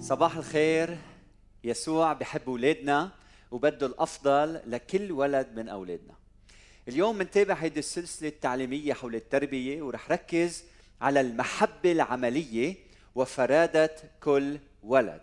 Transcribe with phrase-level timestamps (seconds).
[0.00, 0.98] صباح الخير
[1.64, 3.10] يسوع بحب اولادنا
[3.50, 6.14] وبده الأفضل لكل ولد من أولادنا.
[6.88, 10.64] اليوم بنتابع هيدي السلسلة التعليمية حول التربية ورح ركز
[11.00, 12.76] على المحبة العملية
[13.14, 15.22] وفرادة كل ولد.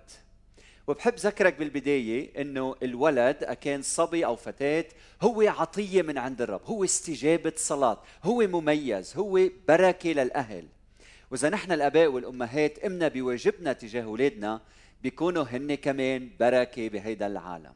[0.88, 4.86] وبحب ذكرك بالبداية إنه الولد كان صبي أو فتاة
[5.22, 10.66] هو عطية من عند الرب هو استجابة صلاة هو مميز هو بركة للأهل.
[11.32, 14.62] وإذا نحن الآباء والأمهات امنا بواجبنا تجاه أولادنا
[15.04, 17.74] بيكونوا هن كمان بركة بهيدا العالم.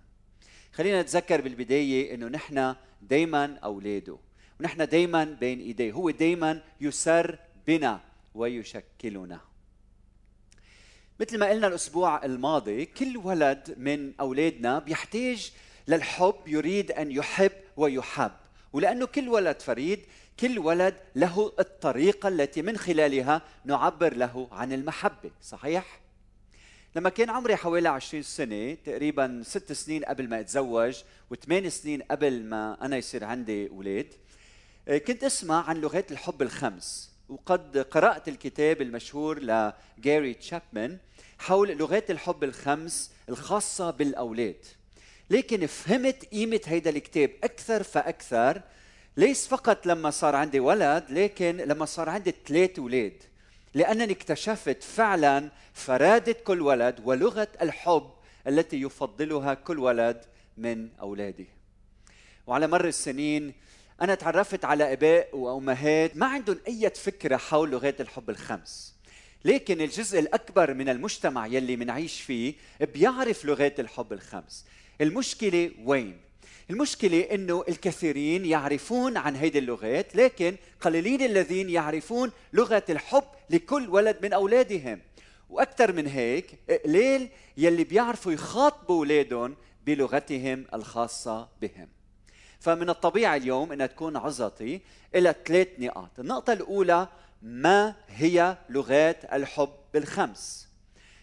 [0.73, 4.17] خلينا نتذكر بالبداية إنه نحن دائما أولاده
[4.59, 5.91] ونحن دائما بين إيديه.
[5.91, 7.99] هو دائما يسر بنا
[8.35, 9.39] ويشكلنا.
[11.19, 15.51] مثل ما قلنا الأسبوع الماضي كل ولد من أولادنا بيحتاج
[15.87, 18.31] للحب يريد أن يحب ويحب.
[18.73, 19.99] ولأنه كل ولد فريد
[20.41, 26.01] كل ولد له الطريقة التي من خلالها نعبر له عن المحبة صحيح؟
[26.95, 31.01] لما كان عمري حوالي 20 سنة تقريبا ست سنين قبل ما أتزوج
[31.31, 34.07] وثمان سنين قبل ما أنا يصير عندي أولاد
[34.87, 37.11] كنت أسمع عن لغات الحب الخمس.
[37.29, 40.97] وقد قرأت الكتاب المشهور لجاري تشابمان
[41.39, 44.65] حول لغات الحب الخمس الخاصة بالأولاد.
[45.29, 48.61] لكن فهمت قيمة هيدا الكتاب أكثر فأكثر
[49.17, 53.23] ليس فقط لما صار عندي ولد لكن لما صار عندي ثلاث أولاد
[53.73, 58.11] لأنني اكتشفت فعلا فرادة كل ولد ولغة الحب
[58.47, 60.25] التي يفضلها كل ولد
[60.57, 61.47] من أولادي.
[62.47, 63.53] وعلى مر السنين
[64.01, 68.95] أنا تعرفت على آباء وأمهات ما عندهم أي فكرة حول لغات الحب الخمس.
[69.45, 74.65] لكن الجزء الأكبر من المجتمع يلي منعيش فيه بيعرف لغات الحب الخمس.
[75.01, 76.30] المشكلة وين؟
[76.69, 84.17] المشكلة إنه الكثيرين يعرفون عن هيدي اللغات لكن قليلين الذين يعرفون لغة الحب لكل ولد
[84.23, 85.01] من أولادهم.
[85.49, 91.87] وأكثر من هيك قليل يلي بيعرفوا يخاطبوا أولادهم بلغتهم الخاصة بهم.
[92.59, 94.81] فمن الطبيعي اليوم إنها تكون عظتي
[95.15, 96.19] إلى ثلاث نقاط.
[96.19, 97.07] النقطة الأولى
[97.41, 100.67] ما هي لغات الحب الخمس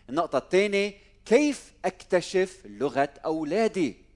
[0.08, 0.94] النقطة الثانية
[1.24, 4.07] كيف أكتشف لغة أولادي؟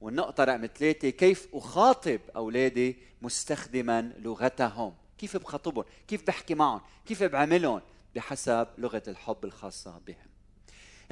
[0.00, 7.80] والنقطة رقم ثلاثة كيف أخاطب أولادي مستخدما لغتهم؟ كيف بخاطبهم كيف بحكي معهم؟ كيف بعملهم؟
[8.14, 10.30] بحسب لغة الحب الخاصة بهم.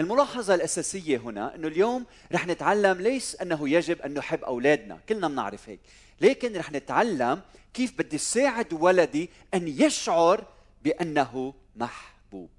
[0.01, 5.69] الملاحظة الأساسية هنا أنه اليوم رح نتعلم ليس أنه يجب أن نحب أولادنا كلنا بنعرف
[5.69, 5.81] هيك
[6.21, 7.41] لكن رح نتعلم
[7.75, 10.45] كيف بدي ساعد ولدي أن يشعر
[10.85, 12.51] بأنه محبوب.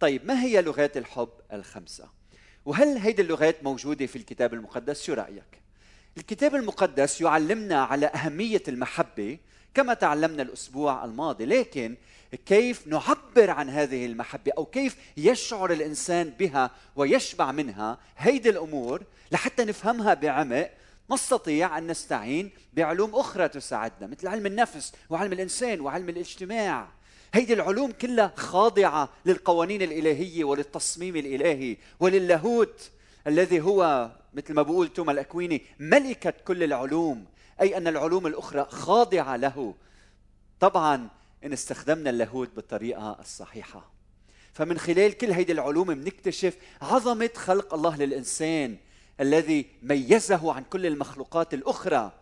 [0.00, 2.08] طيب ما هي لغات الحب الخمسة؟
[2.64, 5.60] وهل هيدي اللغات موجودة في الكتاب المقدس؟ شو رأيك؟
[6.16, 9.38] الكتاب المقدس يعلمنا على أهمية المحبة
[9.74, 11.96] كما تعلمنا الأسبوع الماضي لكن
[12.46, 19.02] كيف نعبر عن هذه المحبة أو كيف يشعر الإنسان بها ويشبع منها هيدي الأمور
[19.32, 20.70] لحتى نفهمها بعمق
[21.10, 26.88] نستطيع أن نستعين بعلوم أخرى تساعدنا مثل علم النفس وعلم الإنسان وعلم الاجتماع
[27.34, 32.90] هيدي العلوم كلها خاضعة للقوانين الإلهية وللتصميم الإلهي وللاهوت
[33.26, 37.24] الذي هو مثل ما بقول توما الأكويني ملكة كل العلوم.
[37.60, 39.74] أي أن العلوم الأخرى خاضعة له.
[40.60, 41.08] طبعا
[41.44, 43.90] إن استخدمنا اللاهوت بالطريقة الصحيحة.
[44.52, 48.76] فمن خلال كل هيدي العلوم بنكتشف عظمة خلق الله للإنسان
[49.20, 52.12] الذي ميزه عن كل المخلوقات الأخرى.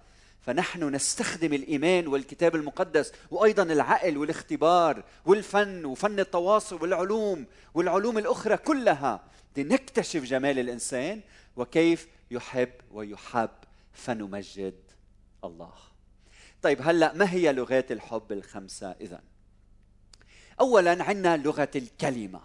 [0.43, 9.25] فنحن نستخدم الإيمان والكتاب المقدس وأيضا العقل والاختبار والفن وفن التواصل والعلوم والعلوم الأخرى كلها
[9.57, 11.21] لنكتشف جمال الإنسان
[11.57, 13.51] وكيف يحب ويحب
[13.93, 14.75] فنمجد
[15.45, 15.73] الله.
[16.63, 19.21] طيب هلأ ما هي لغات الحب الخمسة اذا؟
[20.61, 22.41] اولا عندنا لغة الكلمة.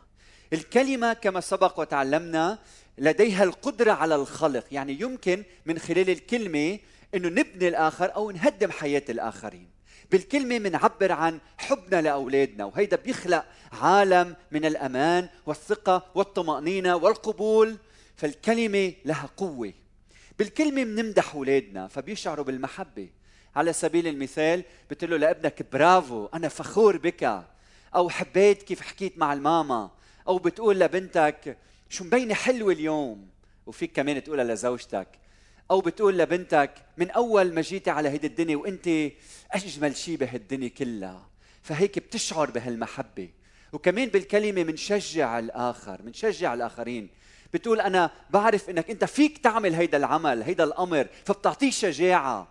[0.53, 2.59] الكلمة كما سبق وتعلمنا
[2.97, 6.79] لديها القدرة على الخلق، يعني يمكن من خلال الكلمة
[7.15, 9.69] إنه نبني الآخر أو نهدم حياة الآخرين.
[10.11, 17.77] بالكلمة منعبر عن حبنا لأولادنا وهيدا بيخلق عالم من الأمان والثقة والطمأنينة والقبول
[18.15, 19.73] فالكلمة لها قوة.
[20.39, 23.09] بالكلمة بنمدح أولادنا فبيشعروا بالمحبة.
[23.55, 27.43] على سبيل المثال بتقول له لابنك برافو أنا فخور بك.
[27.95, 29.91] أو حبيت كيف حكيت مع الماما.
[30.27, 31.57] أو بتقول لبنتك
[31.89, 33.27] شو مبينة حلوة اليوم؟
[33.65, 35.07] وفيك كمان تقولها لزوجتك
[35.71, 39.11] أو بتقول لبنتك من أول ما جيتي على هيدي الدنيا وأنت
[39.51, 41.29] أجمل شيء بهالدنيا كلها.
[41.63, 43.29] فهيك بتشعر بهالمحبة.
[43.73, 46.01] وكمان بالكلمة منشجع الآخر.
[46.01, 47.09] منشجع الآخرين.
[47.53, 52.47] بتقول أنا بعرف إنك أنت فيك تعمل هيدا العمل هيدا الأمر فبتعطيه شجاعة.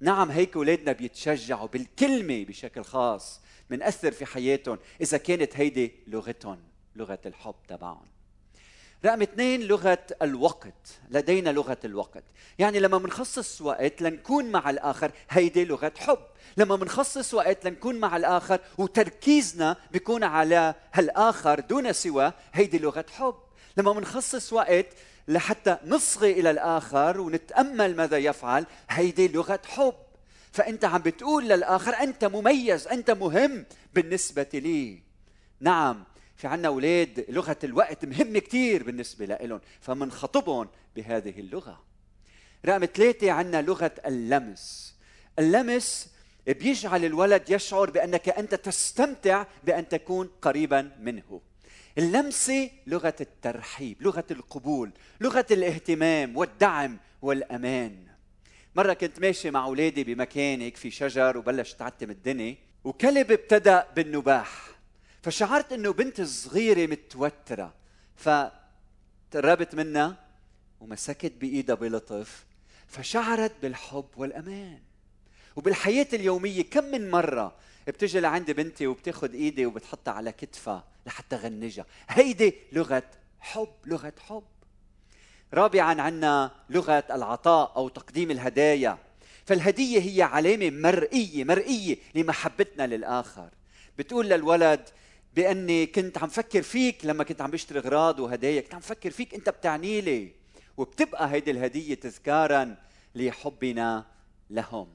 [0.00, 3.40] نعم هيك أولادنا بيتشجعوا بالكلمة بشكل خاص
[3.70, 6.58] منأثر في حياتهم إذا كانت هيدي لغتهم
[6.96, 8.06] لغة الحب تبعهم.
[9.04, 11.00] رقم اثنين لغة الوقت.
[11.10, 12.24] لدينا لغة الوقت.
[12.58, 16.18] يعني لما بنخصص وقت لنكون مع الآخر هيدي لغة حب.
[16.56, 23.34] لما بنخصص وقت لنكون مع الآخر وتركيزنا بيكون على هالآخر دون سوى هيدي لغة حب.
[23.76, 24.86] لما بنخصص وقت
[25.28, 29.94] لحتى نصغي إلى الآخر ونتأمل ماذا يفعل هيدي لغة حب.
[30.52, 35.02] فأنت عم بتقول للآخر أنت مميز أنت مهم بالنسبة لي.
[35.60, 36.04] نعم
[36.40, 41.82] في عنا أولاد لغة الوقت مهمة كثير بالنسبة لهم فمنخطبهم بهذه اللغة.
[42.66, 44.94] رقم ثلاثة عنا لغة اللمس.
[45.38, 46.08] اللمس
[46.46, 51.40] بيجعل الولد يشعر بأنك أنت تستمتع بأن تكون قريبا منه.
[51.98, 54.90] اللمسة لغة الترحيب لغة القبول
[55.20, 58.06] لغة الاهتمام والدعم والأمان.
[58.76, 64.69] مرة كنت ماشي مع أولادي بمكان هيك في شجر وبلش تعتم الدنيا وكلب ابتدأ بالنباح.
[65.22, 67.74] فشعرت إنه بنت صغيرة متوترة
[68.16, 70.16] فتقربت منها
[70.80, 72.46] ومسكت بإيدها بلطف
[72.86, 74.78] فشعرت بالحب والأمان.
[75.56, 77.56] وبالحياة اليومية كم من مرة
[77.86, 83.02] بتجي لعند بنتي وبتاخذ إيدي وبتحطها على كتفها لحتى غنجها هيدي لغة
[83.40, 84.42] حب لغة حب.
[85.54, 88.98] رابعا عندنا لغة العطاء أو تقديم الهدايا.
[89.46, 93.48] فالهدية هي علامة مرئية مرئية لمحبتنا للآخر.
[93.98, 94.88] بتقول للولد
[95.34, 99.34] بأني كنت عم فكر فيك لما كنت عم بشتري أغراض وهدايا كنت عم فكر فيك
[99.34, 100.32] أنت بتعني لي.
[100.76, 102.76] وبتبقى هيدي الهدية تذكارا
[103.14, 104.06] لحبنا
[104.50, 104.88] لهم.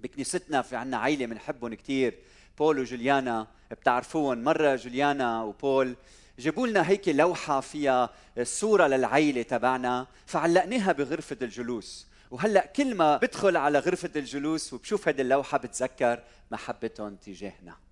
[0.00, 2.18] بكنيستنا في عنا عائله بنحبهم كثير
[2.58, 5.96] بول وجوليانا بتعرفوهم مرة جوليانا وبول
[6.38, 8.10] جابوا لنا هيك لوحة فيها
[8.42, 12.06] صورة للعائله تبعنا فعلقناها بغرفة الجلوس.
[12.30, 17.83] وهلأ كل ما بدخل على غرفة الجلوس وبشوف هذه اللوحة بتذكر محبتهم تجاهنا.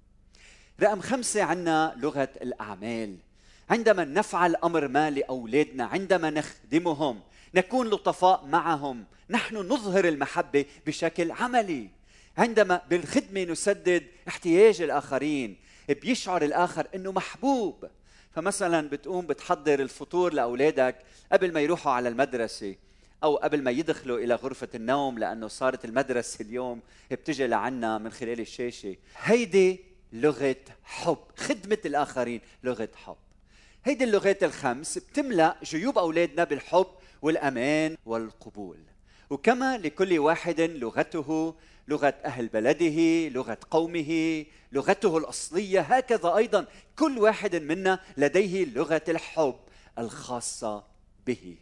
[0.81, 3.17] رقم خمسة عنا لغة الأعمال.
[3.71, 7.21] عندما نفعل أمر ما لأولادنا عندما نخدمهم
[7.55, 11.89] نكون لطفاء معهم نحن نظهر المحبة بشكل عملي.
[12.39, 15.57] عندما بالخدمة نسدد احتياج الآخرين
[15.89, 17.85] بيشعر الآخر أنه محبوب.
[18.35, 20.97] فمثلا بتقوم بتحضر الفطور لأولادك
[21.33, 22.75] قبل ما يروحوا على المدرسة
[23.25, 26.81] أو قبل ما يدخلوا إلى غرفة النوم لأنه صارت المدرسة اليوم
[27.11, 28.97] بتجي لعنا من خلال الشاشة.
[29.23, 29.81] هيدي
[30.13, 31.19] لغة حب.
[31.37, 33.17] خدمة الآخرين لغة حب.
[33.85, 36.87] هيدي اللغات الخمس بتملأ جيوب أولادنا بالحب
[37.23, 38.79] والأمان والقبول.
[39.31, 41.55] وكما لكل واحد لغته
[41.89, 46.67] لغة أهل بلده لغة قومه لغته الأصلية هكذا أيضا
[46.99, 49.57] كل واحد منا لديه لغة الحب
[49.99, 50.85] الخاصة
[51.27, 51.57] به.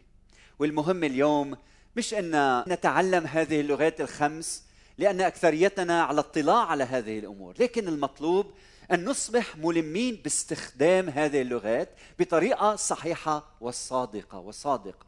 [0.59, 1.57] والمهم اليوم
[1.95, 4.63] مش أن نتعلم هذه اللغات الخمس
[5.01, 7.55] لأن أكثريتنا على اطلاع على هذه الأمور.
[7.59, 8.51] لكن المطلوب
[8.91, 11.89] أن نصبح ملمين باستخدام هذه اللغات
[12.19, 15.05] بطريقة صحيحة وصادقة وصادقة.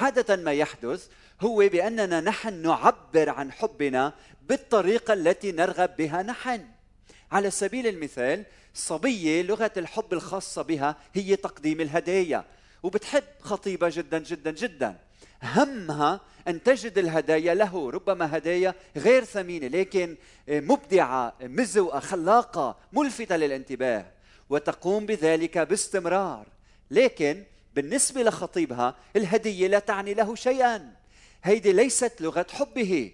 [0.00, 1.08] عادة ما يحدث
[1.40, 4.12] هو بأننا نحن نعبر عن حبنا
[4.48, 6.66] بالطريقة التي نرغب بها نحن.
[7.32, 8.44] على سبيل المثال
[8.74, 12.44] صبية لغة الحب الخاصة بها هي تقديم الهدايا
[12.82, 14.96] وبتحب خطيبة جدا جدا جدا.
[15.44, 20.16] همها أن تجد الهدايا له ربما هدايا غير ثمينة لكن
[20.48, 24.06] مبدعة مزوقه خلاقة ملفتة للانتباه
[24.50, 26.46] وتقوم بذلك باستمرار.
[26.90, 27.42] لكن
[27.74, 30.92] بالنسبة لخطيبها الهدية لا تعني له شيئا.
[31.44, 33.12] هيدي ليست لغة حبه.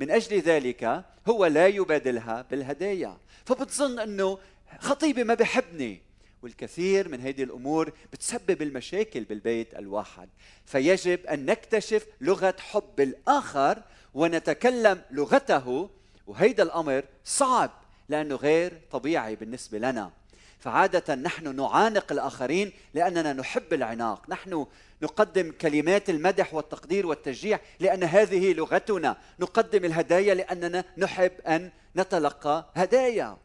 [0.00, 3.16] من أجل ذلك هو لا يبادلها بالهدايا.
[3.44, 4.38] فبتظن أنه
[4.78, 6.00] خطيبي ما بحبني.
[6.42, 10.28] والكثير من هذه الأمور بتسبب المشاكل بالبيت الواحد.
[10.66, 13.82] فيجب أن نكتشف لغة حب الآخر
[14.14, 15.90] ونتكلم لغته
[16.26, 17.70] وهيدا الأمر صعب
[18.08, 20.10] لأنه غير طبيعي بالنسبة لنا.
[20.58, 24.30] فعادة نحن نعانق الآخرين لأننا نحب العناق.
[24.30, 24.66] نحن
[25.02, 29.16] نقدم كلمات المدح والتقدير والتشجيع لأن هذه لغتنا.
[29.40, 33.36] نقدم الهدايا لأننا نحب أن نتلقى هدايا.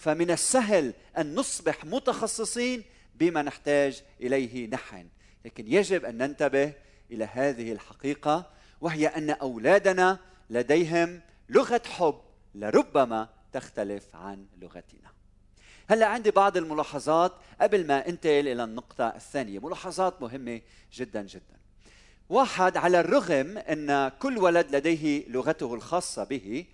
[0.00, 5.08] فمن السهل أن نصبح متخصصين بما نحتاج إليه نحن.
[5.44, 6.72] لكن يجب أن ننتبه
[7.10, 10.18] إلى هذه الحقيقة وهي أن أولادنا
[10.50, 12.20] لديهم لغة حب
[12.54, 15.10] لربما تختلف عن لغتنا.
[15.88, 19.58] هلأ عندي بعض الملاحظات قبل ما أنتقل إلى النقطة الثانية.
[19.58, 20.60] ملاحظات مهمة
[20.92, 21.60] جدا جدا.
[22.28, 26.66] واحد على الرغم أن كل ولد لديه لغته الخاصة به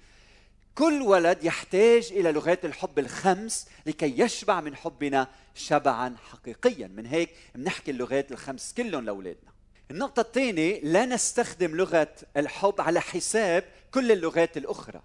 [0.76, 6.86] كل ولد يحتاج إلى لغات الحب الخمس لكي يشبع من حبنا شبعا حقيقيا.
[6.86, 9.50] من هيك بنحكي اللغات الخمس كلهم لأولادنا.
[9.90, 15.00] النقطة الثانية لا نستخدم لغة الحب على حساب كل اللغات الأخرى.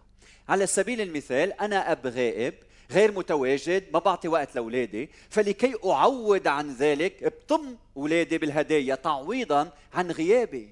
[0.49, 2.53] على سبيل المثال أنا أب غائب
[2.91, 10.11] غير متواجد ما بعطي وقت لأولادي فلكي أعوض عن ذلك بطم أولادي بالهدايا تعويضا عن
[10.11, 10.69] غيابي.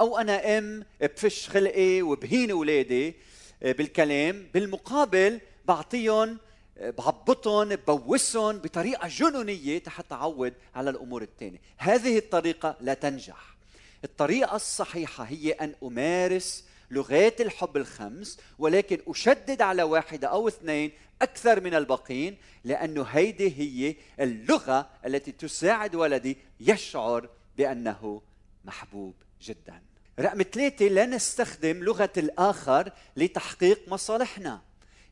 [0.00, 3.14] أو أنا أم بفش خلقي وبهين أولادي
[3.62, 6.38] بالكلام بالمقابل بعطيهم
[6.80, 11.58] بعبطهم ببوسهم بطريقة جنونية حتى اعوض على الأمور الثانية.
[11.76, 13.56] هذه الطريقة لا تنجح.
[14.04, 20.92] الطريقة الصحيحة هي أن أمارس لغات الحب الخمس ولكن أشدد على واحدة أو اثنين
[21.22, 28.22] أكثر من الباقين لأنه هيدي هي اللغة التي تساعد ولدي يشعر بأنه
[28.64, 29.82] محبوب جدا.
[30.20, 34.60] رقم ثلاثة لا نستخدم لغة الآخر لتحقيق مصالحنا.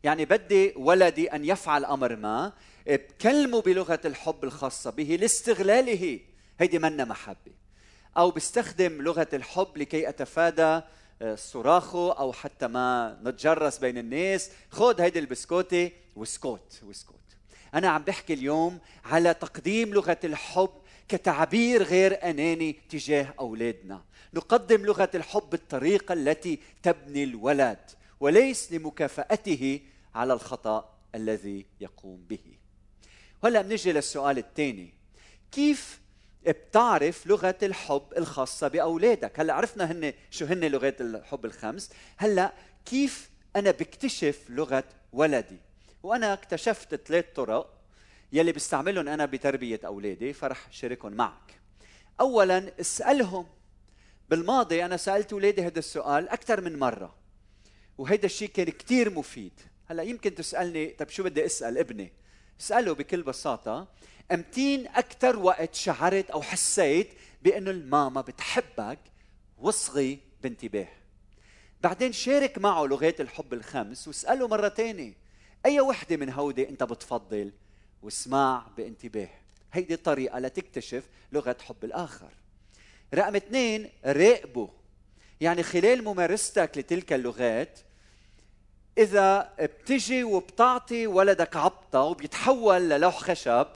[0.04, 2.52] يعني بدي ولدي أن يفعل أمر ما
[2.86, 6.20] بكلمه بلغة الحب الخاصة به لاستغلاله.
[6.58, 7.52] هيدي منا محبة.
[8.16, 10.80] أو بستخدم لغة الحب لكي أتفادى
[11.22, 14.50] آه، صراخه أو حتى ما نتجرس بين الناس.
[14.70, 17.20] خذ هيدي البسكوتة وسكوت وسكوت
[17.74, 20.70] أنا عم بحكي اليوم على تقديم لغة الحب
[21.10, 24.02] كتعبير غير أناني تجاه أولادنا.
[24.34, 27.78] نقدم لغة الحب بالطريقة التي تبني الولد
[28.20, 29.80] وليس لمكافأته
[30.14, 32.58] على الخطأ الذي يقوم به.
[33.44, 34.94] هلا بنجي للسؤال الثاني.
[35.52, 36.00] كيف
[36.46, 41.90] بتعرف لغة الحب الخاصة بأولادك؟ هلا عرفنا هن شو هن لغات الحب الخمس.
[42.16, 42.52] هلا
[42.84, 45.58] كيف أنا بكتشف لغة ولدي؟
[46.02, 47.79] وأنا اكتشفت ثلاث طرق.
[48.32, 51.60] يلي بستعملهم أنا بتربية أولادي فرح شاركهم معك.
[52.20, 53.46] اولا اسألهم.
[54.28, 57.14] بالماضي أنا سألت أولادي هذا السؤال أكثر من مرة
[57.98, 59.60] وهذا الشيء كان كثير مفيد.
[59.86, 62.12] هلأ يمكن تسألني طيب شو بدي أسأل ابني؟
[62.60, 63.88] اساله بكل بساطة
[64.32, 67.08] أمتين أكثر وقت شعرت أو حسيت
[67.42, 68.98] بأنه الماما بتحبك
[69.58, 70.88] واصغي بانتباه.
[71.82, 75.14] بعدين شارك معه لغات الحب الخمس واسأله مرة ثانية
[75.66, 77.52] أي وحدة من هودي أنت بتفضل؟
[78.02, 79.28] واسمع بانتباه.
[79.72, 82.30] هيدي الطريقة لتكتشف لغة حب الآخر.
[83.14, 84.70] رقم اثنين راقبه.
[85.40, 87.80] يعني خلال ممارستك لتلك اللغات
[88.98, 93.66] إذا بتجي وبتعطي ولدك عبطة وبيتحول للوح خشب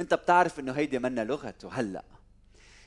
[0.00, 2.04] أنت بتعرف إنه هيدي منا لغته هلأ.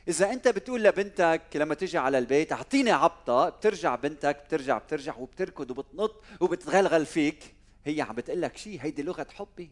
[0.07, 3.49] إذا أنت بتقول لبنتك لما تجي على البيت أعطيني عبطة.
[3.49, 7.55] بترجع بنتك بترجع بترجع وبتركض وبتنط وبتغلغل فيك.
[7.85, 9.71] هي عم بتقول لك شيء هيدي لغة حبي.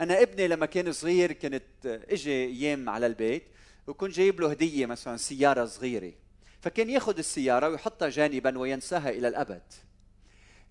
[0.00, 3.42] أنا ابني لما كان صغير كنت إجي أيام على البيت
[3.86, 6.12] وكنت جايب له هدية مثلا سيارة صغيرة.
[6.60, 9.62] فكان ياخذ السيارة ويحطها جانبا وينساها إلى الأبد.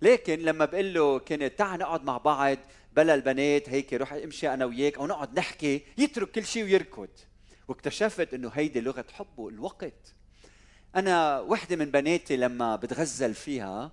[0.02, 2.58] لكن لما بقول له كنت تعال نقعد مع بعض
[2.96, 7.10] بلا البنات هيك روح امشي أنا وياك أو نقعد نحكي يترك كل شيء ويركض.
[7.68, 10.14] واكتشفت إنه هيدي لغة حبه الوقت.
[10.96, 13.92] أنا وحدة من بناتي لما بتغزل فيها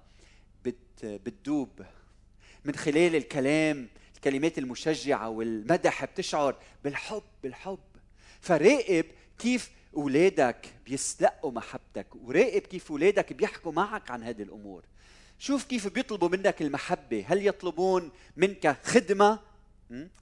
[0.64, 1.82] بت بتدوب.
[2.64, 3.88] من خلال الكلام
[4.22, 7.78] الكلمات المشجعة والمدح بتشعر بالحب بالحب.
[8.40, 9.04] فراقب
[9.38, 14.84] كيف اولادك بيستلقوا محبتك وراقب كيف اولادك بيحكوا معك عن هذه الأمور.
[15.38, 17.24] شوف كيف بيطلبوا منك المحبة.
[17.28, 19.38] هل يطلبون منك خدمة؟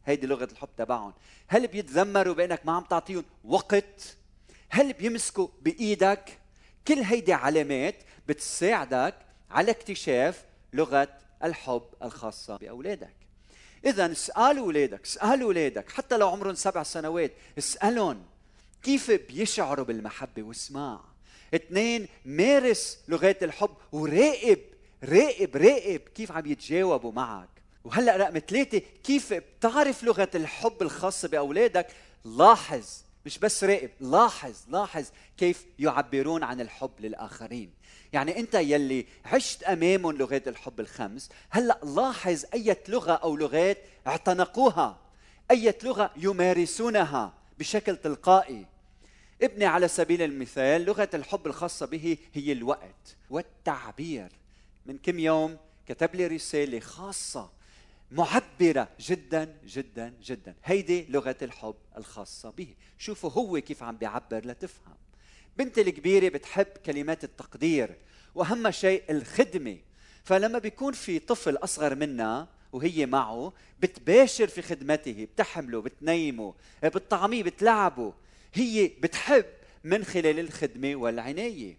[0.07, 1.13] هيدي لغة الحب تبعهم.
[1.49, 4.17] هل بيتذمروا بأنك ما عم تعطيهم وقت؟
[4.71, 6.39] هل بيمسكوا بإيدك؟
[6.89, 7.97] كل هيدي علامات
[8.29, 9.15] بتساعدك
[9.51, 11.09] على اكتشاف لغة
[11.45, 13.20] الحب الخاصة بأولادك.
[13.87, 18.23] اذا اسالوا اولادك اسالوا اولادك حتى لو عمرهم سبع سنوات اسألهم
[18.83, 21.01] كيف بيشعروا بالمحبة واسمع.
[21.55, 24.59] اثنين مارس لغات الحب وراقب
[25.05, 27.49] راقب راقب كيف عم يتجاوبوا معك.
[27.85, 31.87] وهلأ رقم ثلاثة كيف بتعرف لغة الحب الخاصة بأولادك؟
[32.25, 37.73] لاحظ مش بس راقب لاحظ لاحظ كيف يعبرون عن الحب للآخرين.
[38.13, 44.99] يعني أنت يلي عشت أمامهم لغات الحب الخمس هلأ لاحظ اية لغة أو لغات اعتنقوها
[45.51, 48.67] اية لغة يمارسونها بشكل تلقائي.
[49.43, 54.33] ابني على سبيل المثال لغة الحب الخاصة به هي الوقت والتعبير.
[54.87, 57.51] من كم يوم كتب لي رسالة خاصة
[58.11, 60.55] معبرة جدا جدا جدا.
[60.65, 62.75] هيدي لغة الحب الخاصة به.
[62.99, 64.97] شوفوا هو كيف عم بيعبر لتفهم.
[65.57, 67.97] بنتي الكبيرة بتحب كلمات التقدير
[68.35, 69.79] وأهم شيء الخدمة.
[70.25, 78.15] فلما بيكون في طفل أصغر منها وهي معه بتباشر في خدمته بتحمله بتنيمه بتطعميه بتلعبه.
[78.55, 79.45] هي بتحب
[79.85, 81.77] من خلال الخدمة والعناية.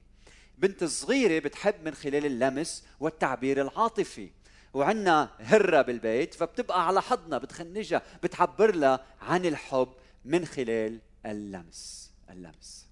[0.58, 4.30] بنت الصغيرة بتحب من خلال اللمس والتعبير العاطفي.
[4.74, 9.94] وعنا هرة بالبيت فبتبقى على حضنها بتخنجها بتعبر لها عن الحب
[10.25, 12.88] من خلال اللمس اللمس.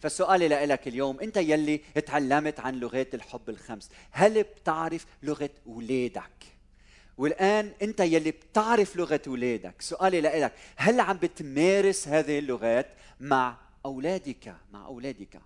[0.00, 6.44] فسؤالي لك اليوم أنت يلي تعلمت عن لغات الحب الخمس هل بتعرف لغة اولادك
[7.18, 12.86] والآن أنت يلي بتعرف لغة أولادك سؤالي لك هل عم بتمارس هذه اللغات
[13.20, 13.56] مع
[13.86, 15.40] أولادك؟ مع أولادك.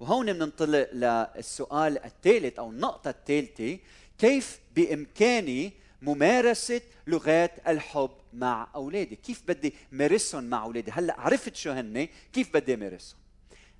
[0.00, 3.78] وهون بننطلق للسؤال الثالث أو النقطة الثالثة
[4.18, 11.70] كيف بإمكاني ممارسة لغات الحب مع أولادي؟ كيف بدي مارسهم مع أولادي؟ هلأ عرفت شو
[11.70, 13.18] هن كيف بدي مارسهم؟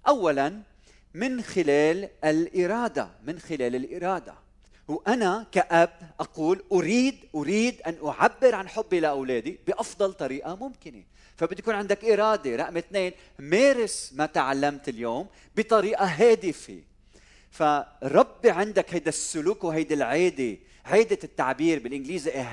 [0.09, 0.63] أولا
[1.15, 4.35] من خلال الإرادة من خلال الإرادة.
[4.89, 11.03] وأنا كأب أقول أريد أريد أن أعبر عن حبي لأولادي بأفضل طريقة ممكنة.
[11.37, 12.57] فبده يكون عندك إرادة.
[12.57, 16.81] رقم اثنين مارس ما تعلمت اليوم بطريقة هادفة.
[17.53, 21.79] فربي عندك هيدا السلوك وهيدي العادة عادة التعبير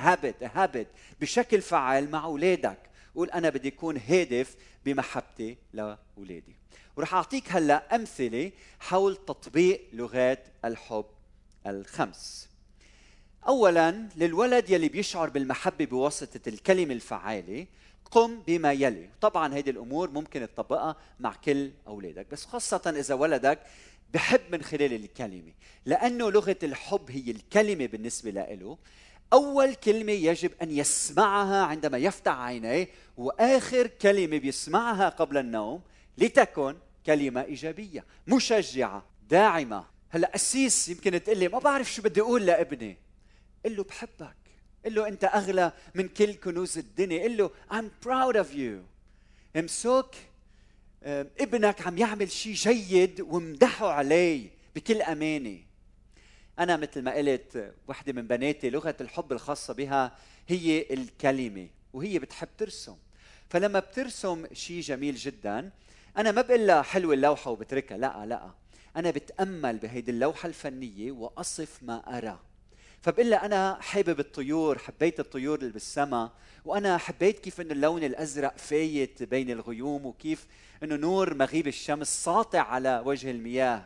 [0.05, 0.85] habit a habit
[1.21, 2.77] بشكل فعال مع أولادك.
[3.15, 6.55] قول أنا بدي أكون هادف بمحبتي لأولادي.
[6.97, 11.05] ورح أعطيك هلأ أمثلة حول تطبيق لغات الحب
[11.67, 12.49] الخمس.
[13.47, 17.65] اولا للولد يلي بيشعر بالمحبة بواسطة الكلمة الفعالة
[18.11, 19.09] قم بما يلي.
[19.21, 23.59] طبعا هذه الأمور ممكن تطبقها مع كل أولادك بس خاصة إذا ولدك
[24.13, 25.53] بحب من خلال الكلمة
[25.85, 28.77] لأنه لغة الحب هي الكلمة بالنسبة له.
[29.33, 35.81] أول كلمة يجب أن يسمعها عندما يفتح عينيه وآخر كلمة بيسمعها قبل النوم
[36.17, 36.75] لتكن
[37.05, 39.85] كلمة إيجابية مشجعة داعمة.
[40.09, 42.97] هلا قسيس يمكن تقول لي ما بعرف شو بدي أقول لابني.
[43.65, 44.35] قل له بحبك.
[44.85, 47.23] قل له أنت أغلى من كل كنوز الدنيا.
[47.23, 48.85] قل له I'm proud of you.
[49.57, 50.15] امسك
[51.03, 55.59] ابنك عم يعمل شيء جيد وامدحه عليه بكل أمانة.
[56.59, 60.15] أنا مثل ما قلت وحدة من بناتي لغة الحب الخاصة بها
[60.47, 62.95] هي الكلمة وهي بتحب ترسم.
[63.49, 65.71] فلما بترسم شيء جميل جدا
[66.17, 68.51] أنا ما بقول لها حلوة اللوحة وبتركها لا لا.
[68.95, 72.39] أنا بتأمل بهيدي اللوحة الفنية وأصف ما أرى.
[73.01, 76.31] فبقول لها أنا حابب الطيور حبيت الطيور اللي بالسماء
[76.65, 80.47] وأنا حبيت كيف إنه اللون الأزرق فايت بين الغيوم وكيف
[80.83, 83.85] إنه نور مغيب الشمس ساطع على وجه المياه.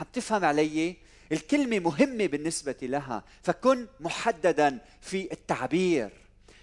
[0.00, 0.96] عم تفهم علي؟
[1.32, 6.10] الكلمة مهمة بالنسبة لها فكن محددا في التعبير.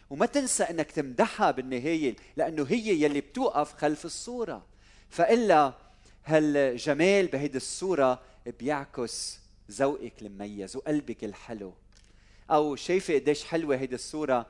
[0.10, 4.66] وما تنسى إنك تمدحها بالنهاية لأنه هي يلي بتوقف خلف الصورة.
[5.10, 5.74] فإلا
[6.26, 8.22] هالجمال بهيدي الصورة
[8.60, 9.40] بيعكس
[9.72, 11.74] ذوقك المميز وقلبك الحلو.
[12.52, 14.46] أو شايفة قديش حلوة هيدي الصورة؟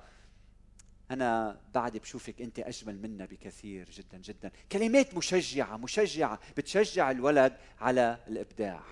[1.12, 4.52] أنا بعد بشوفك أنت أجمل منا بكثير جدا جدا.
[4.72, 6.40] كلمات مشجعة مشجعة.
[6.58, 8.84] بتشجع الولد على الإبداع.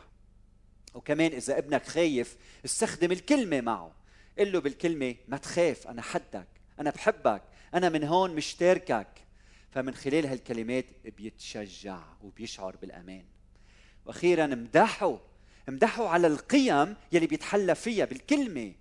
[0.94, 3.92] وكمان إذا ابنك خايف استخدم الكلمة معه.
[4.40, 6.48] قل له بالكلمة ما تخاف أنا حدك
[6.80, 7.42] أنا بحبك
[7.74, 9.08] أنا من هون مشتركك
[9.72, 10.86] فمن خلال هالكلمات
[11.18, 13.26] بيتشجع وبيشعر بالأمان.
[14.06, 15.18] وأخيرا امدحوا
[15.70, 18.74] امدحوا على القيم يلي بيتحلى فيها بالكلمة.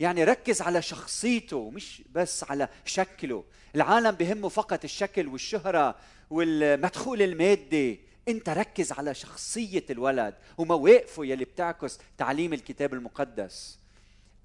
[0.00, 3.44] يعني ركز على شخصيته مش بس على شكله.
[3.74, 5.96] العالم بهمه فقط الشكل والشهرة
[6.30, 8.00] والمدخول المادي.
[8.28, 13.78] انت ركز على شخصية الولد ومواقفه يلي بتعكس تعليم الكتاب المقدس.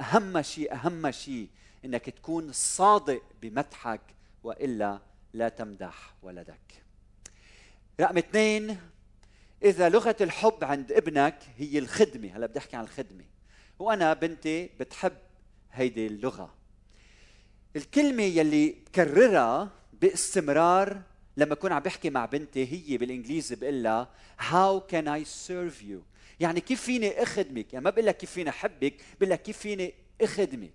[0.01, 1.47] أهم شيء أهم شيء
[1.85, 4.01] إنك تكون صادق بمدحك
[4.43, 4.99] وإلا
[5.33, 6.83] لا تمدح ولدك.
[8.01, 8.77] رقم اثنين
[9.63, 12.37] إذا لغة الحب عند ابنك هي الخدمة.
[12.37, 13.23] هلا بدي أحكي عن الخدمة.
[13.79, 15.13] وأنا بنتي بتحب
[15.71, 16.53] هيدي اللغة.
[17.75, 19.69] الكلمة يلي بكررها
[20.01, 21.01] باستمرار
[21.37, 25.99] لما أكون عم بحكي مع بنتي هي بالإنجليزي بقول لها How can I serve you?
[26.39, 29.93] يعني كيف فيني أخدمك؟ يعني ما بقول لك كيف فيني أحبك بقول لك كيف فيني
[30.21, 30.73] أخدمك.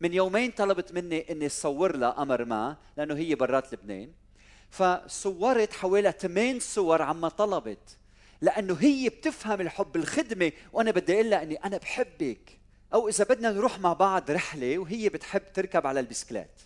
[0.00, 4.10] من يومين طلبت مني إني صور لها أمر ما لأنه هي برات لبنان.
[4.70, 7.96] فصورت حوالي ثمان صور عما طلبت
[8.40, 12.61] لأنه هي بتفهم الحب الخدمة وأنا بدي أقول لها إني أنا بحبك.
[12.94, 16.60] أو إذا بدنا نروح مع بعض رحلة وهي بتحب تركب على البسكليت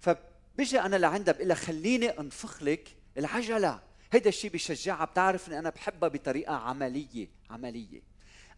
[0.00, 3.80] فبيجي أنا لعندها بقول لها خليني أنفخ لك العجلة.
[4.12, 8.02] هيدا الشيء بيشجعها بتعرف إني أنا بحبها بطريقة عملية عملية.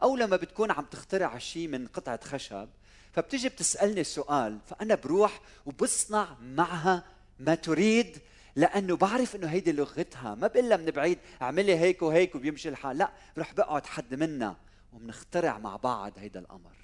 [0.03, 2.69] أو لما بتكون عم تخترع شيء من قطعة خشب
[3.13, 7.05] فبتجي بتسألني سؤال فأنا بروح وبصنع معها
[7.39, 8.19] ما تريد
[8.57, 10.35] لأنه بعرف إنه هيدي لغتها.
[10.35, 14.57] ما بقول لها من بعيد اعملي هيك وهيك وبيمشي الحال لا بروح بقعد حد منا
[14.93, 16.78] وبنخترع مع بعض هيدا الأمر.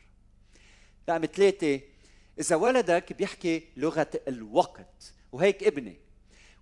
[1.09, 1.81] رقم ثلاثة
[2.41, 5.97] إذا ولدك بيحكي لغة الوقت وهيك ابني.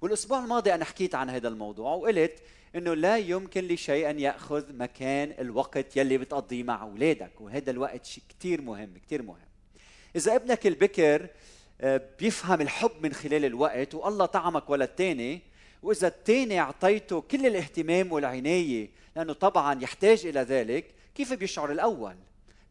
[0.03, 2.43] والأسبوع الماضي أنا حكيت عن هذا الموضوع وقلت
[2.77, 8.25] إنه لا يمكن لشيء أن يأخذ مكان الوقت يلي بتقضيه مع أولادك وهذا الوقت شيء
[8.29, 9.37] كثير مهم كثير مهم.
[10.17, 11.29] إذا ابنك البكر
[11.81, 15.41] آه، بيفهم الحب من خلال الوقت والله طعمك ولا الثاني
[15.83, 22.17] وإذا الثاني أعطيته كل الاهتمام والعناية لأنه طبعا يحتاج إلى ذلك كيف بيشعر الأول؟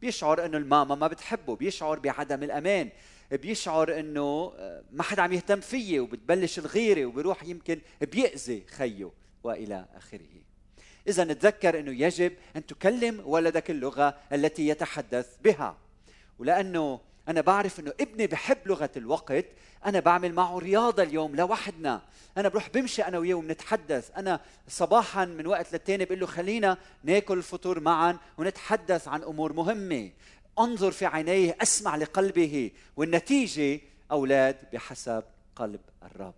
[0.02, 2.88] بيشعر إنه الماما ما بتحبه بيشعر بعدم الأمان
[3.32, 9.10] بيشعر إنه آه، ما حدا عم يهتم فيه وبتبلش الغيرة وبيروح يمكن بيأذي خيه
[9.44, 10.42] وإلى آخره.
[11.08, 15.78] إذا نتذكر إنه يجب أن تكلم ولدك اللغة التي يتحدث بها.
[16.38, 19.46] ولأنه أنا بعرف إنه ابني بحب لغة الوقت
[19.86, 22.02] أنا بعمل معه رياضة اليوم لوحدنا.
[22.36, 27.38] أنا بروح بمشي أنا وياه وبنتحدث أنا صباحا من وقت للتاني بقول له خلينا ناكل
[27.38, 30.10] الفطور معا ونتحدث عن أمور مهمة.
[30.58, 32.70] انظر في عينيه أسمع لقلبه.
[32.96, 33.80] والنتيجة
[34.10, 35.24] أولاد بحسب
[35.56, 36.34] قلب الرب.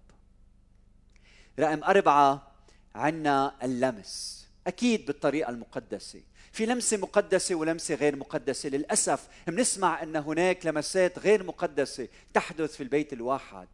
[1.59, 2.53] رقم أربعة
[2.95, 4.47] عنا اللمس.
[4.67, 6.21] أكيد بالطريقة المقدسة.
[6.55, 8.69] في لمسة مقدسة ولمسة غير مقدسة.
[8.69, 13.69] للأسف بنسمع أن هناك لمسات غير مقدسة تحدث في البيت الواحد.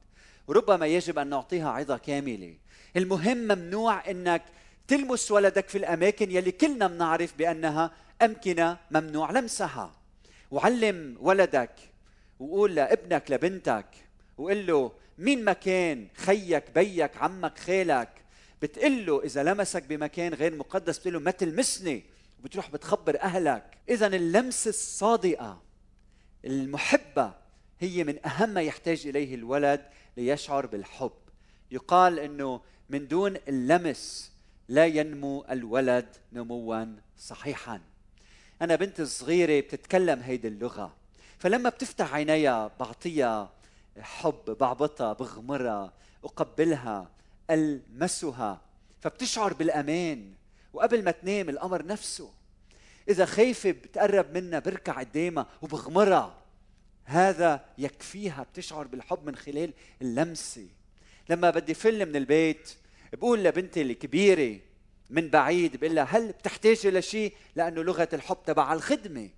[0.49, 2.55] وربما يجب أن نعطيها عظة كاملة.
[2.97, 4.43] المهم ممنوع أنك
[4.89, 7.91] تلمس ولدك في الأماكن يلي كلنا بنعرف بأنها
[8.23, 9.93] أمكنة ممنوع لمسها.
[10.51, 11.75] وعلم ولدك
[12.39, 13.87] وقول لابنك لبنتك
[14.39, 18.09] وقول له مين مكان خيك بيك عمك خالك.
[18.63, 22.10] بتقول له إذا لمسك بمكان غير مقدس بتقول له ما تلمسني.
[22.41, 23.79] وبتروح بتخبر أهلك.
[23.89, 25.63] اذا اللمسة الصادقة
[26.45, 27.35] المحبة
[27.81, 31.13] هي من أهم ما يحتاج إليه الولد ليشعر بالحب.
[31.71, 34.33] يقال إنه من دون اللمس
[34.69, 36.87] لا ينمو الولد نموا
[37.19, 37.81] صحيحا.
[38.63, 40.97] أنا بنت صغيرة بتتكلم هيدي اللغة
[41.39, 43.53] فلما بتفتح عينيها بعطيها
[43.99, 45.93] حب بعبطها بغمرها
[46.25, 47.11] أقبلها
[47.51, 48.61] ألمسها
[49.01, 50.35] فبتشعر بالأمان.
[50.73, 52.31] وقبل ما تنام الامر نفسه.
[53.09, 56.43] إذا خايفة بتقرب منها بركع قدامها وبغمرها
[57.05, 60.67] هذا يكفيها بتشعر بالحب من خلال اللمسة.
[61.29, 62.75] لما بدي فل من البيت
[63.13, 64.61] بقول لبنتي الكبيرة
[65.11, 69.31] من بعيد بقول لها هل بتحتاجي لشيء لأنه لغة الحب تبع الخدمة.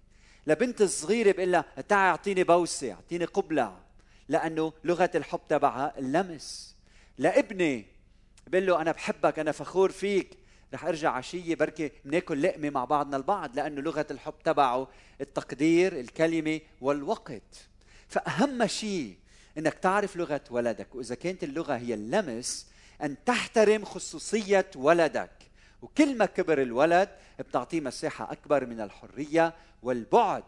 [0.46, 3.80] لبنت الصغيرة بقول لها تعي أعطيني بوسة أعطيني قبلة.
[4.28, 6.76] لأنه لغة الحب تبعها اللمس.
[7.18, 7.86] لابني
[8.46, 10.41] بقول له أنا بحبك أنا فخور فيك.
[10.74, 14.88] رح ارجع عشيه بركي بناكل لقمة مع بعضنا البعض لأنه لغة الحب تبعه
[15.20, 17.68] التقدير الكلمة والوقت.
[18.08, 19.16] فأهم شيء
[19.58, 22.66] إنك تعرف لغة ولدك وإذا كانت اللغة هي اللمس
[23.02, 25.30] أن تحترم خصوصية ولدك.
[25.82, 27.08] وكل ما كبر الولد
[27.38, 30.44] بتعطيه مساحة أكبر من الحرية والبعد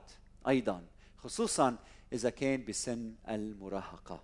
[0.48, 0.82] أيضا
[1.18, 1.76] خصوصا
[2.12, 4.22] إذا كان بسن المراهقة.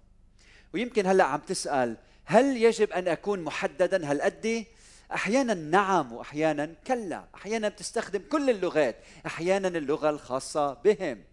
[0.75, 4.65] ويمكن هلأ عم تسأل هل يجب أن أكون محددا؟ هالقد
[5.15, 7.25] أحيانا نعم واحيانا كلا.
[7.35, 8.97] أحيانا بتستخدم كل اللغات.
[9.27, 11.25] أحيانا اللغة الخاصة بهم.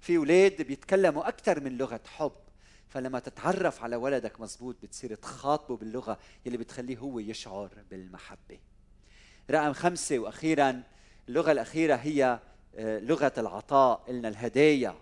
[0.00, 2.32] في أولاد بيتكلموا أكثر من لغة حب.
[2.88, 8.58] فلما تتعرف على ولدك مزبوط بتصير تخاطبه باللغة يلي بتخليه هو يشعر بالمحبة.
[9.50, 10.82] رقم خمسة وأخيرا
[11.28, 12.38] اللغة الأخيرة هي
[12.76, 14.04] آه، لغة العطاء.
[14.08, 14.94] قلنا الهدايا.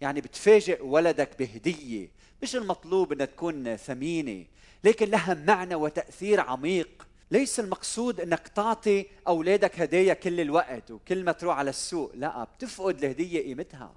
[0.00, 2.08] يعني بتفاجئ ولدك بهدية.
[2.42, 4.46] مش المطلوب أنها تكون ثمينة
[4.84, 7.06] لكن لها معنى وتأثير عميق.
[7.30, 13.04] ليس المقصود إنك تعطي أولادك هدايا كل الوقت وكل ما تروح على السوق لا بتفقد
[13.04, 13.94] الهدية قيمتها.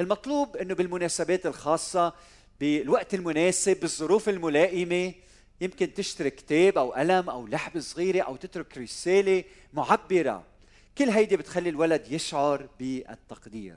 [0.00, 2.12] المطلوب إنه بالمناسبات الخاصة
[2.60, 5.14] بالوقت المناسب بالظروف الملائمة
[5.60, 10.44] يمكن تشتري كتاب أو قلم أو لعبه صغيرة أو تترك رسالة معبرة.
[10.98, 13.76] كل هيدي بتخلي الولد يشعر بالتقدير.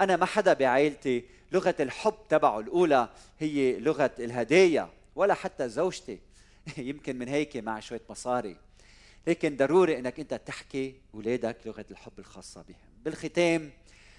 [0.00, 6.18] أنا ما حدا بعائلتي لغة الحب تبعه الأولى هي لغة الهدايا ولا حتى زوجتي.
[6.78, 8.56] يمكن من هيك مع شوية مصاري.
[9.26, 13.02] لكن ضروري إنك أنت تحكي اولادك لغة الحب الخاصة بهم.
[13.04, 13.70] بالختام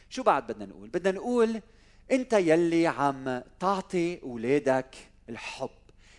[0.10, 1.62] شو بعد بدنا نقول؟ بدنا نقول
[2.12, 4.96] أنت يلي عم تعطي اولادك
[5.30, 5.70] الحب.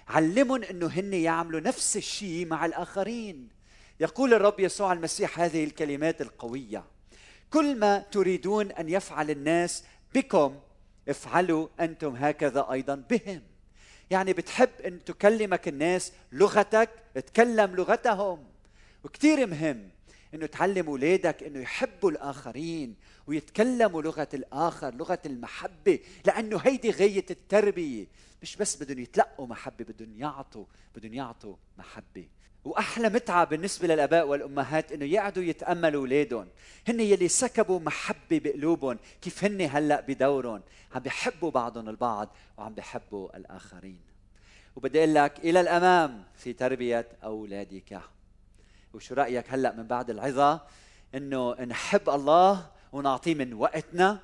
[0.08, 3.48] علمهم إنه هن يعملوا نفس الشيء مع الآخرين.
[4.00, 6.84] يقول الرب يسوع المسيح هذه الكلمات القوية.
[7.50, 10.58] كل ما تريدون أن يفعل الناس بكم
[11.08, 13.42] افعلوا أنتم هكذا أيضا بهم.
[14.10, 18.44] يعني بتحب إن تكلمك الناس لغتك تكلم لغتهم.
[19.04, 19.88] وكثير مهم
[20.34, 22.94] إنه تعلم اولادك إنه يحبوا الآخرين
[23.26, 28.06] ويتكلموا لغة الآخر لغة المحبة لأنه هيدي غايه التربية.
[28.42, 30.64] مش بس بدهم يتلقوا محبة بدهم يعطوا
[30.96, 32.28] بدهم يعطوا محبة.
[32.64, 36.48] وأحلى متعة بالنسبة للآباء والأمهات إنه يقعدوا يتأملوا أولادهم.
[36.88, 40.62] هن يلي سكبوا محبة بقلوبهم كيف هن هلأ بدورهم.
[40.94, 44.00] عم بيحبوا بعضهم البعض وعم بيحبوا الآخرين.
[44.76, 48.00] وبدي أقول لك إلى الأمام في تربية أولادك.
[48.94, 50.60] وشو رأيك هلأ من بعد العظة؟
[51.14, 54.18] إنه نحب الله ونعطيه من وقتنا.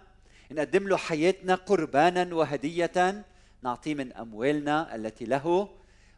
[0.51, 3.25] نقدم له حياتنا قربانا وهدية.
[3.62, 5.68] نعطيه من أموالنا التي له.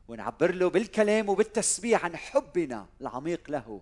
[0.09, 3.81] ونعبر له بالكلام وبالتسبيح عن حبنا العميق له.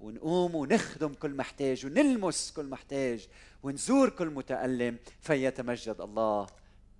[0.00, 3.28] ونقوم ونخدم كل محتاج ونلمس كل محتاج
[3.62, 6.46] ونزور كل متألم فيتمجد الله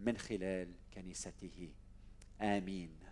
[0.00, 1.68] من خلال كنيسته.
[2.40, 3.05] آمين.